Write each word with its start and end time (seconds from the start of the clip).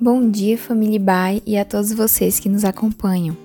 Bom 0.00 0.28
dia, 0.28 0.58
família 0.58 0.98
Bai 0.98 1.40
e 1.46 1.56
a 1.56 1.64
todos 1.64 1.92
vocês 1.92 2.40
que 2.40 2.48
nos 2.48 2.64
acompanham. 2.64 3.36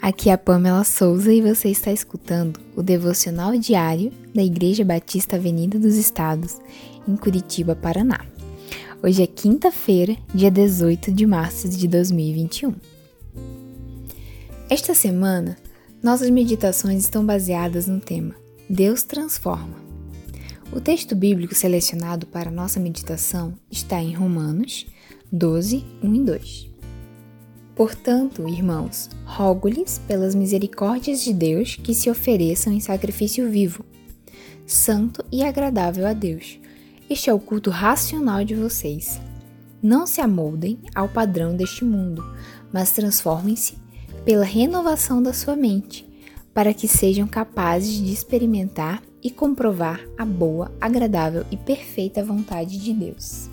Aqui 0.00 0.28
é 0.28 0.34
a 0.34 0.38
Pamela 0.38 0.84
Souza 0.84 1.32
e 1.32 1.40
você 1.40 1.70
está 1.70 1.90
escutando 1.90 2.60
o 2.76 2.82
devocional 2.82 3.56
diário 3.56 4.12
da 4.34 4.42
Igreja 4.42 4.84
Batista 4.84 5.36
Avenida 5.36 5.78
dos 5.78 5.96
Estados, 5.96 6.58
em 7.08 7.16
Curitiba, 7.16 7.74
Paraná. 7.74 8.20
Hoje 9.02 9.22
é 9.22 9.26
quinta-feira, 9.26 10.14
dia 10.34 10.50
18 10.50 11.10
de 11.10 11.26
março 11.26 11.66
de 11.66 11.88
2021. 11.88 12.74
Esta 14.68 14.94
semana, 14.94 15.56
nossas 16.02 16.28
meditações 16.28 17.02
estão 17.02 17.24
baseadas 17.24 17.86
no 17.86 18.00
tema 18.00 18.34
Deus 18.68 19.02
transforma. 19.02 19.80
O 20.72 20.80
texto 20.80 21.16
bíblico 21.16 21.54
selecionado 21.54 22.26
para 22.26 22.50
nossa 22.50 22.78
meditação 22.78 23.54
está 23.68 24.00
em 24.00 24.12
Romanos 24.12 24.86
12, 25.32 25.84
1 26.02 26.14
e 26.14 26.24
2. 26.24 26.70
Portanto, 27.76 28.48
irmãos, 28.48 29.08
rogo-lhes 29.24 30.00
pelas 30.08 30.34
misericórdias 30.34 31.22
de 31.22 31.32
Deus 31.32 31.76
que 31.76 31.94
se 31.94 32.10
ofereçam 32.10 32.72
em 32.72 32.80
sacrifício 32.80 33.48
vivo, 33.48 33.84
santo 34.66 35.24
e 35.30 35.44
agradável 35.44 36.04
a 36.04 36.12
Deus. 36.12 36.58
Este 37.08 37.30
é 37.30 37.32
o 37.32 37.38
culto 37.38 37.70
racional 37.70 38.44
de 38.44 38.56
vocês. 38.56 39.20
Não 39.80 40.04
se 40.04 40.20
amoldem 40.20 40.80
ao 40.96 41.08
padrão 41.08 41.56
deste 41.56 41.84
mundo, 41.84 42.24
mas 42.72 42.90
transformem-se 42.90 43.78
pela 44.24 44.44
renovação 44.44 45.22
da 45.22 45.32
sua 45.32 45.54
mente, 45.54 46.04
para 46.52 46.74
que 46.74 46.88
sejam 46.88 47.28
capazes 47.28 48.04
de 48.04 48.12
experimentar 48.12 49.00
e 49.22 49.30
comprovar 49.30 50.00
a 50.18 50.24
boa, 50.24 50.72
agradável 50.80 51.46
e 51.52 51.56
perfeita 51.56 52.24
vontade 52.24 52.78
de 52.78 52.92
Deus. 52.92 53.48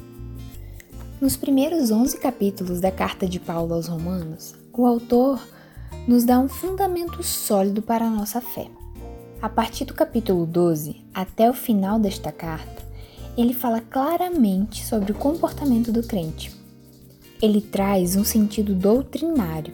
Nos 1.19 1.35
primeiros 1.35 1.89
11 1.89 2.19
capítulos 2.19 2.79
da 2.79 2.91
carta 2.91 3.27
de 3.27 3.39
Paulo 3.39 3.73
aos 3.73 3.87
Romanos, 3.87 4.53
o 4.71 4.85
autor 4.85 5.41
nos 6.07 6.23
dá 6.23 6.39
um 6.39 6.47
fundamento 6.47 7.23
sólido 7.23 7.81
para 7.81 8.05
a 8.05 8.09
nossa 8.09 8.39
fé. 8.39 8.67
A 9.41 9.49
partir 9.49 9.85
do 9.85 9.95
capítulo 9.95 10.45
12 10.45 11.01
até 11.11 11.49
o 11.49 11.55
final 11.55 11.97
desta 11.97 12.31
carta, 12.31 12.83
ele 13.35 13.55
fala 13.55 13.81
claramente 13.81 14.85
sobre 14.85 15.11
o 15.11 15.15
comportamento 15.15 15.91
do 15.91 16.03
crente. 16.03 16.55
Ele 17.41 17.61
traz 17.61 18.15
um 18.15 18.23
sentido 18.23 18.75
doutrinário 18.75 19.73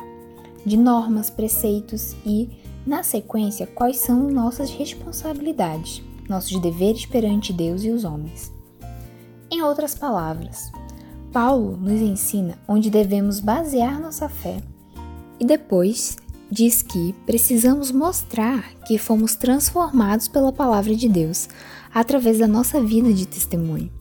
de 0.66 0.78
normas, 0.78 1.30
preceitos 1.30 2.16
e, 2.26 2.50
na 2.88 3.04
sequência, 3.04 3.68
quais 3.68 3.98
são 3.98 4.30
nossas 4.30 4.70
responsabilidades, 4.70 6.02
nossos 6.30 6.58
deveres 6.62 7.06
perante 7.06 7.52
Deus 7.52 7.84
e 7.84 7.90
os 7.90 8.06
homens. 8.06 8.50
Em 9.52 9.62
outras 9.62 9.94
palavras, 9.94 10.72
Paulo 11.34 11.76
nos 11.76 12.00
ensina 12.00 12.60
onde 12.68 12.92
devemos 12.92 13.40
basear 13.40 14.00
nossa 14.00 14.30
fé 14.30 14.62
e 15.40 15.46
depois 15.46 16.16
diz 16.50 16.84
que 16.84 17.16
precisamos 17.26 17.92
mostrar 17.92 18.76
que 18.86 19.00
fomos 19.00 19.36
transformados 19.36 20.28
pela 20.28 20.54
palavra 20.54 20.96
de 20.96 21.10
Deus 21.10 21.50
através 21.92 22.38
da 22.38 22.48
nossa 22.48 22.80
vida 22.80 23.12
de 23.12 23.28
testemunho. 23.28 23.92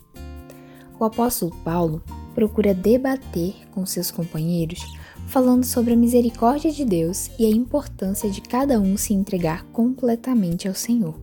O 1.00 1.04
apóstolo 1.06 1.56
Paulo 1.64 2.02
procura 2.34 2.74
debater 2.74 3.54
com 3.70 3.86
seus 3.86 4.10
companheiros 4.10 4.84
falando 5.26 5.64
sobre 5.64 5.94
a 5.94 5.96
misericórdia 5.96 6.70
de 6.70 6.84
Deus 6.84 7.30
e 7.38 7.46
a 7.46 7.50
importância 7.50 8.28
de 8.28 8.42
cada 8.42 8.78
um 8.78 8.98
se 8.98 9.14
entregar 9.14 9.64
completamente 9.72 10.68
ao 10.68 10.74
Senhor. 10.74 11.18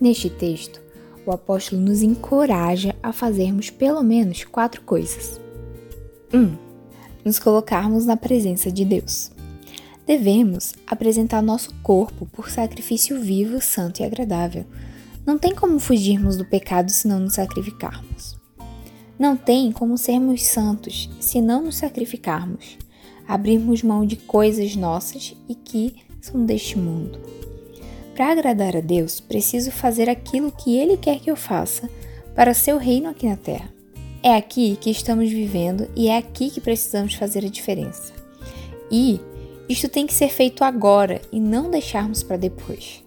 Neste 0.00 0.30
texto, 0.30 0.80
o 1.26 1.32
apóstolo 1.32 1.80
nos 1.80 2.02
encoraja 2.02 2.94
a 3.02 3.12
fazermos 3.12 3.70
pelo 3.70 4.02
menos 4.02 4.44
quatro 4.44 4.82
coisas. 4.82 5.40
1. 6.32 6.38
Um, 6.38 6.56
nos 7.24 7.38
colocarmos 7.38 8.06
na 8.06 8.16
presença 8.16 8.70
de 8.70 8.84
Deus. 8.84 9.30
Devemos 10.06 10.74
apresentar 10.86 11.42
nosso 11.42 11.74
corpo 11.82 12.26
por 12.26 12.50
sacrifício 12.50 13.20
vivo, 13.20 13.60
santo 13.60 14.00
e 14.00 14.04
agradável. 14.04 14.66
Não 15.24 15.38
tem 15.38 15.54
como 15.54 15.78
fugirmos 15.78 16.36
do 16.36 16.44
pecado 16.44 16.90
se 16.90 17.08
não 17.08 17.20
nos 17.20 17.34
sacrificarmos. 17.34 18.36
Não 19.18 19.36
tem 19.36 19.72
como 19.72 19.96
sermos 19.96 20.42
santos 20.42 21.08
se 21.20 21.40
não 21.40 21.62
nos 21.62 21.76
sacrificarmos 21.76 22.76
abrirmos 23.26 23.82
mão 23.82 24.04
de 24.04 24.16
coisas 24.16 24.76
nossas 24.76 25.34
e 25.48 25.54
que 25.54 25.96
são 26.20 26.44
deste 26.44 26.78
mundo. 26.78 27.18
Para 28.14 28.30
agradar 28.30 28.76
a 28.76 28.80
Deus, 28.80 29.18
preciso 29.18 29.72
fazer 29.72 30.08
aquilo 30.08 30.52
que 30.52 30.76
Ele 30.76 30.96
quer 30.96 31.18
que 31.18 31.28
eu 31.28 31.34
faça 31.34 31.90
para 32.32 32.54
seu 32.54 32.78
reino 32.78 33.08
aqui 33.08 33.26
na 33.28 33.36
terra. 33.36 33.68
É 34.22 34.36
aqui 34.36 34.78
que 34.80 34.88
estamos 34.88 35.28
vivendo 35.28 35.90
e 35.96 36.08
é 36.08 36.16
aqui 36.16 36.48
que 36.48 36.60
precisamos 36.60 37.14
fazer 37.14 37.44
a 37.44 37.48
diferença. 37.48 38.12
E 38.88 39.20
isto 39.68 39.88
tem 39.88 40.06
que 40.06 40.14
ser 40.14 40.28
feito 40.28 40.62
agora 40.62 41.20
e 41.32 41.40
não 41.40 41.68
deixarmos 41.68 42.22
para 42.22 42.36
depois. 42.36 43.02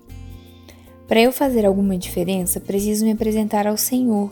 Para 1.07 1.21
eu 1.21 1.31
fazer 1.31 1.65
alguma 1.65 1.97
diferença, 1.97 2.59
preciso 2.59 3.05
me 3.05 3.13
apresentar 3.13 3.65
ao 3.65 3.77
Senhor, 3.77 4.29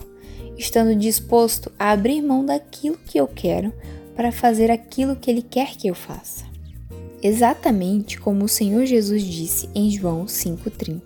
estando 0.58 0.94
disposto 0.94 1.72
a 1.80 1.92
abrir 1.92 2.22
mão 2.22 2.46
daquilo 2.46 2.98
que 2.98 3.18
eu 3.18 3.28
quero 3.28 3.74
para 4.14 4.32
fazer 4.32 4.70
aquilo 4.70 5.16
que 5.16 5.32
Ele 5.32 5.42
quer 5.42 5.78
que 5.78 5.88
eu 5.88 5.96
faça. 5.96 6.55
Exatamente 7.28 8.20
como 8.20 8.46
o 8.46 8.48
Senhor 8.48 8.86
Jesus 8.86 9.24
disse 9.24 9.68
em 9.74 9.90
João 9.90 10.26
5,30. 10.26 11.02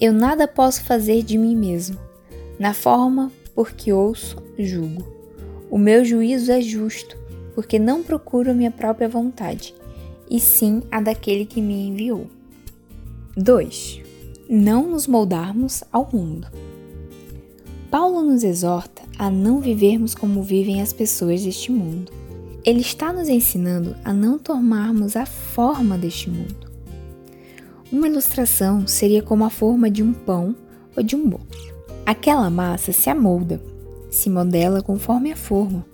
Eu 0.00 0.10
nada 0.14 0.48
posso 0.48 0.82
fazer 0.82 1.22
de 1.22 1.36
mim 1.36 1.54
mesmo, 1.54 1.98
na 2.58 2.72
forma 2.72 3.30
porque 3.54 3.92
ouço, 3.92 4.38
julgo. 4.58 5.06
O 5.70 5.76
meu 5.76 6.06
juízo 6.06 6.50
é 6.50 6.62
justo, 6.62 7.18
porque 7.54 7.78
não 7.78 8.02
procuro 8.02 8.50
a 8.50 8.54
minha 8.54 8.70
própria 8.70 9.10
vontade, 9.10 9.74
e 10.30 10.40
sim 10.40 10.82
a 10.90 11.02
daquele 11.02 11.44
que 11.44 11.60
me 11.60 11.86
enviou. 11.88 12.28
2. 13.36 14.00
Não 14.48 14.88
nos 14.88 15.06
moldarmos 15.06 15.84
ao 15.92 16.08
mundo. 16.10 16.48
Paulo 17.90 18.22
nos 18.22 18.42
exorta 18.42 19.02
a 19.18 19.30
não 19.30 19.60
vivermos 19.60 20.14
como 20.14 20.42
vivem 20.42 20.80
as 20.80 20.94
pessoas 20.94 21.44
deste 21.44 21.70
mundo. 21.70 22.10
Ele 22.66 22.80
está 22.80 23.12
nos 23.12 23.28
ensinando 23.28 23.94
a 24.04 24.12
não 24.12 24.40
tomarmos 24.40 25.14
a 25.14 25.24
forma 25.24 25.96
deste 25.96 26.28
mundo. 26.28 26.68
Uma 27.92 28.08
ilustração 28.08 28.88
seria 28.88 29.22
como 29.22 29.44
a 29.44 29.50
forma 29.50 29.88
de 29.88 30.02
um 30.02 30.12
pão 30.12 30.52
ou 30.96 31.00
de 31.00 31.14
um 31.14 31.28
bolo. 31.28 31.46
Aquela 32.04 32.50
massa 32.50 32.90
se 32.90 33.08
amolda, 33.08 33.62
se 34.10 34.28
modela 34.28 34.82
conforme 34.82 35.30
a 35.30 35.36
forma. 35.36 35.86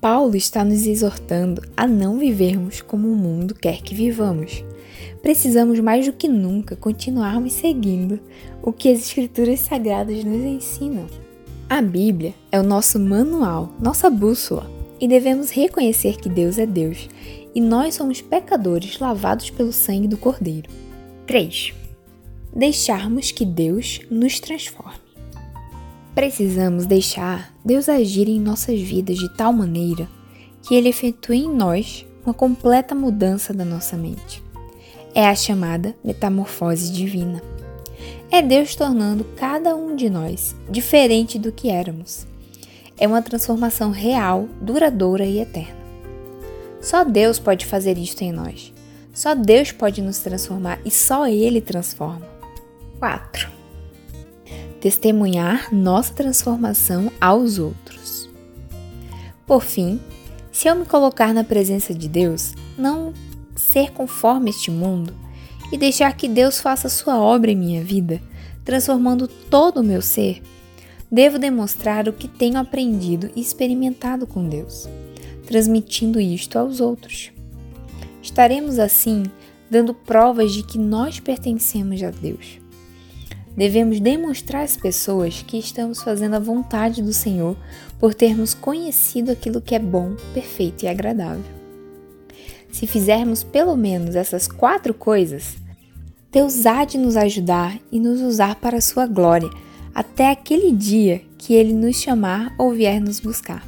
Paulo 0.00 0.34
está 0.34 0.64
nos 0.64 0.86
exortando 0.86 1.60
a 1.76 1.86
não 1.86 2.18
vivermos 2.18 2.80
como 2.80 3.12
o 3.12 3.14
mundo 3.14 3.54
quer 3.54 3.82
que 3.82 3.94
vivamos. 3.94 4.64
Precisamos 5.20 5.78
mais 5.80 6.06
do 6.06 6.12
que 6.14 6.26
nunca 6.26 6.74
continuarmos 6.74 7.52
seguindo 7.52 8.18
o 8.62 8.72
que 8.72 8.88
as 8.88 9.00
Escrituras 9.00 9.60
Sagradas 9.60 10.24
nos 10.24 10.42
ensinam. 10.42 11.04
A 11.68 11.82
Bíblia 11.82 12.32
é 12.50 12.58
o 12.58 12.62
nosso 12.62 12.98
manual, 12.98 13.74
nossa 13.78 14.08
bússola 14.08 14.75
e 15.00 15.06
devemos 15.06 15.50
reconhecer 15.50 16.16
que 16.16 16.28
Deus 16.28 16.58
é 16.58 16.66
Deus 16.66 17.08
e 17.54 17.60
nós 17.60 17.94
somos 17.94 18.20
pecadores 18.20 18.98
lavados 18.98 19.50
pelo 19.50 19.72
sangue 19.72 20.08
do 20.08 20.16
Cordeiro. 20.16 20.70
3. 21.26 21.72
Deixarmos 22.54 23.30
que 23.30 23.44
Deus 23.44 24.00
nos 24.10 24.40
transforme. 24.40 25.06
Precisamos 26.14 26.86
deixar 26.86 27.54
Deus 27.64 27.88
agir 27.88 28.28
em 28.28 28.40
nossas 28.40 28.80
vidas 28.80 29.18
de 29.18 29.34
tal 29.36 29.52
maneira 29.52 30.08
que 30.62 30.74
Ele 30.74 30.88
efetue 30.88 31.38
em 31.38 31.54
nós 31.54 32.06
uma 32.24 32.34
completa 32.34 32.94
mudança 32.94 33.52
da 33.52 33.64
nossa 33.64 33.96
mente. 33.96 34.42
É 35.14 35.26
a 35.26 35.34
chamada 35.34 35.94
metamorfose 36.04 36.92
divina. 36.92 37.42
É 38.30 38.42
Deus 38.42 38.74
tornando 38.74 39.24
cada 39.36 39.76
um 39.76 39.94
de 39.94 40.10
nós 40.10 40.54
diferente 40.68 41.38
do 41.38 41.52
que 41.52 41.68
éramos 41.68 42.26
é 42.98 43.06
uma 43.06 43.22
transformação 43.22 43.90
real, 43.90 44.48
duradoura 44.60 45.24
e 45.24 45.40
eterna. 45.40 45.76
Só 46.80 47.04
Deus 47.04 47.38
pode 47.38 47.66
fazer 47.66 47.98
isto 47.98 48.22
em 48.22 48.32
nós. 48.32 48.72
Só 49.12 49.34
Deus 49.34 49.72
pode 49.72 50.00
nos 50.02 50.18
transformar 50.18 50.78
e 50.84 50.90
só 50.90 51.26
Ele 51.26 51.60
transforma. 51.60 52.26
4. 52.98 53.48
Testemunhar 54.80 55.74
nossa 55.74 56.12
transformação 56.12 57.10
aos 57.20 57.58
outros. 57.58 58.30
Por 59.46 59.62
fim, 59.62 60.00
se 60.52 60.68
eu 60.68 60.74
me 60.74 60.84
colocar 60.84 61.32
na 61.34 61.44
presença 61.44 61.94
de 61.94 62.08
Deus, 62.08 62.54
não 62.76 63.12
ser 63.54 63.92
conforme 63.92 64.50
este 64.50 64.70
mundo 64.70 65.14
e 65.72 65.78
deixar 65.78 66.14
que 66.16 66.28
Deus 66.28 66.60
faça 66.60 66.88
sua 66.88 67.18
obra 67.18 67.50
em 67.50 67.56
minha 67.56 67.82
vida, 67.82 68.20
transformando 68.64 69.26
todo 69.26 69.80
o 69.80 69.84
meu 69.84 70.00
ser, 70.00 70.42
Devo 71.10 71.38
demonstrar 71.38 72.08
o 72.08 72.12
que 72.12 72.26
tenho 72.26 72.58
aprendido 72.58 73.30
e 73.36 73.40
experimentado 73.40 74.26
com 74.26 74.48
Deus, 74.48 74.88
transmitindo 75.46 76.20
isto 76.20 76.58
aos 76.58 76.80
outros. 76.80 77.30
Estaremos 78.20 78.78
assim 78.78 79.22
dando 79.70 79.94
provas 79.94 80.52
de 80.52 80.62
que 80.64 80.78
nós 80.78 81.20
pertencemos 81.20 82.02
a 82.02 82.10
Deus. 82.10 82.58
devemos 83.56 84.00
demonstrar 84.00 84.64
às 84.64 84.76
pessoas 84.76 85.42
que 85.42 85.56
estamos 85.56 86.02
fazendo 86.02 86.34
a 86.34 86.38
vontade 86.38 87.02
do 87.02 87.12
Senhor 87.12 87.56
por 87.98 88.12
termos 88.12 88.52
conhecido 88.52 89.32
aquilo 89.32 89.62
que 89.62 89.74
é 89.74 89.78
bom, 89.78 90.14
perfeito 90.34 90.84
e 90.84 90.88
agradável. 90.88 91.42
Se 92.70 92.86
fizermos 92.86 93.42
pelo 93.42 93.74
menos 93.74 94.14
essas 94.14 94.46
quatro 94.46 94.92
coisas, 94.92 95.56
Deus 96.30 96.66
há 96.66 96.84
de 96.84 96.98
nos 96.98 97.16
ajudar 97.16 97.78
e 97.90 97.98
nos 97.98 98.20
usar 98.20 98.56
para 98.56 98.76
a 98.76 98.82
sua 98.82 99.06
glória 99.06 99.48
até 99.96 100.28
aquele 100.28 100.72
dia 100.72 101.22
que 101.38 101.54
Ele 101.54 101.72
nos 101.72 101.96
chamar 101.96 102.54
ou 102.58 102.70
vier 102.70 103.00
nos 103.00 103.18
buscar. 103.18 103.66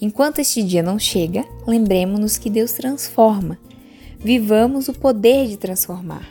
Enquanto 0.00 0.38
este 0.38 0.62
dia 0.62 0.82
não 0.82 0.98
chega, 0.98 1.44
lembremos-nos 1.66 2.38
que 2.38 2.48
Deus 2.48 2.72
transforma. 2.72 3.58
Vivamos 4.18 4.88
o 4.88 4.94
poder 4.94 5.48
de 5.48 5.58
transformar. 5.58 6.26